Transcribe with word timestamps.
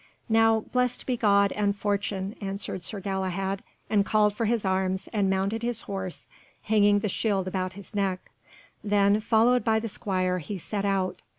"Now 0.29 0.61
blessed 0.61 1.05
be 1.05 1.15
God 1.15 1.51
and 1.51 1.75
fortune," 1.75 2.35
answered 2.41 2.83
Sir 2.83 2.99
Galahad, 2.99 3.61
and 3.87 4.03
called 4.03 4.33
for 4.33 4.45
his 4.45 4.65
arms, 4.65 5.07
and 5.13 5.29
mounted 5.29 5.61
his 5.61 5.81
horse, 5.81 6.27
hanging 6.63 7.01
the 7.01 7.07
shield 7.07 7.47
about 7.47 7.73
his 7.73 7.93
neck. 7.93 8.31
Then, 8.83 9.19
followed 9.19 9.63
by 9.63 9.79
the 9.79 9.87
squire, 9.87 10.39
he 10.39 10.57
set 10.57 10.85
out. 10.85 11.21